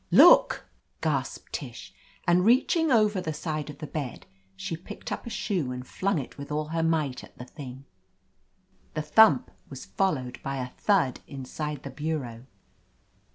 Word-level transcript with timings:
"Look!" 0.09 0.65
gasped 1.01 1.53
Tish, 1.53 1.93
and, 2.27 2.43
reaching 2.43 2.91
over 2.91 3.21
the 3.21 3.33
side 3.35 3.69
of 3.69 3.77
the 3.77 3.85
bed, 3.85 4.25
she 4.55 4.75
picked 4.75 5.11
up 5.11 5.27
a 5.27 5.29
shoe 5.29 5.71
and 5.71 5.85
flung 5.85 6.17
it 6.17 6.39
with 6.39 6.51
all 6.51 6.69
her 6.69 6.81
might 6.81 7.23
at 7.23 7.37
the 7.37 7.45
thing. 7.45 7.85
The 8.95 9.03
thump 9.03 9.51
was 9.69 9.85
followed 9.85 10.39
by 10.41 10.57
a 10.57 10.69
thud 10.69 11.19
inside 11.27 11.83
the 11.83 11.91
bureau. 11.91 12.47